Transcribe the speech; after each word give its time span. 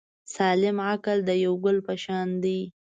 سالم 0.33 0.77
عقل 0.89 1.17
د 1.25 1.29
یو 1.45 1.53
ګل 1.63 1.77
په 1.87 1.93
شان 2.03 2.27
دی. 2.43 2.59